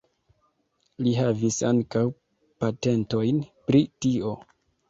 [1.07, 2.03] Li havis ankaŭ
[2.65, 4.35] patentojn pri tio.